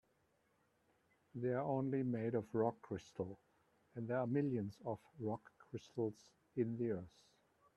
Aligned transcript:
They're 1.35 1.59
only 1.61 2.01
made 2.01 2.33
of 2.33 2.55
rock 2.55 2.81
crystal, 2.81 3.39
and 3.93 4.07
there 4.07 4.17
are 4.17 4.25
millions 4.25 4.79
of 4.83 4.97
rock 5.19 5.51
crystals 5.69 6.31
in 6.55 6.75
the 6.79 6.93
earth. 6.93 7.21